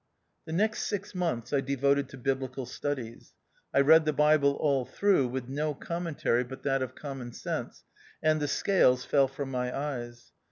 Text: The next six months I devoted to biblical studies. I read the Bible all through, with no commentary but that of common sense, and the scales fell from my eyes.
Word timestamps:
The 0.45 0.51
next 0.51 0.87
six 0.87 1.13
months 1.13 1.53
I 1.53 1.61
devoted 1.61 2.09
to 2.09 2.17
biblical 2.17 2.65
studies. 2.65 3.35
I 3.71 3.81
read 3.81 4.05
the 4.05 4.11
Bible 4.13 4.53
all 4.53 4.83
through, 4.83 5.27
with 5.27 5.47
no 5.47 5.75
commentary 5.75 6.43
but 6.43 6.63
that 6.63 6.81
of 6.81 6.95
common 6.95 7.33
sense, 7.33 7.83
and 8.19 8.41
the 8.41 8.47
scales 8.47 9.05
fell 9.05 9.27
from 9.27 9.51
my 9.51 9.77
eyes. 9.77 10.31